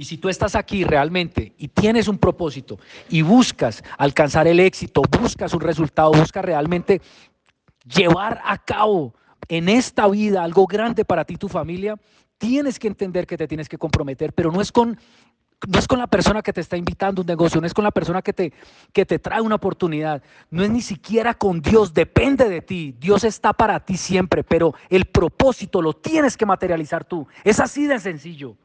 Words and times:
Y 0.00 0.06
si 0.06 0.16
tú 0.16 0.30
estás 0.30 0.54
aquí 0.54 0.82
realmente 0.82 1.52
y 1.58 1.68
tienes 1.68 2.08
un 2.08 2.16
propósito 2.16 2.78
y 3.10 3.20
buscas 3.20 3.84
alcanzar 3.98 4.48
el 4.48 4.58
éxito, 4.58 5.02
buscas 5.20 5.52
un 5.52 5.60
resultado, 5.60 6.10
buscas 6.12 6.42
realmente 6.42 7.02
llevar 7.84 8.40
a 8.46 8.56
cabo 8.56 9.14
en 9.46 9.68
esta 9.68 10.08
vida 10.08 10.42
algo 10.42 10.66
grande 10.66 11.04
para 11.04 11.26
ti 11.26 11.34
y 11.34 11.36
tu 11.36 11.50
familia, 11.50 12.00
tienes 12.38 12.78
que 12.78 12.88
entender 12.88 13.26
que 13.26 13.36
te 13.36 13.46
tienes 13.46 13.68
que 13.68 13.76
comprometer, 13.76 14.32
pero 14.32 14.50
no 14.50 14.62
es 14.62 14.72
con 14.72 14.98
no 15.68 15.78
es 15.78 15.86
con 15.86 15.98
la 15.98 16.06
persona 16.06 16.40
que 16.40 16.54
te 16.54 16.62
está 16.62 16.78
invitando 16.78 17.20
a 17.20 17.22
un 17.22 17.26
negocio, 17.26 17.60
no 17.60 17.66
es 17.66 17.74
con 17.74 17.84
la 17.84 17.90
persona 17.90 18.22
que 18.22 18.32
te, 18.32 18.54
que 18.94 19.04
te 19.04 19.18
trae 19.18 19.42
una 19.42 19.56
oportunidad, 19.56 20.22
no 20.48 20.62
es 20.62 20.70
ni 20.70 20.80
siquiera 20.80 21.34
con 21.34 21.60
Dios, 21.60 21.92
depende 21.92 22.48
de 22.48 22.62
ti. 22.62 22.96
Dios 22.98 23.22
está 23.24 23.52
para 23.52 23.84
ti 23.84 23.98
siempre, 23.98 24.44
pero 24.44 24.72
el 24.88 25.04
propósito 25.04 25.82
lo 25.82 25.92
tienes 25.92 26.38
que 26.38 26.46
materializar 26.46 27.04
tú. 27.04 27.26
Es 27.44 27.60
así 27.60 27.86
de 27.86 28.00
sencillo. 28.00 28.56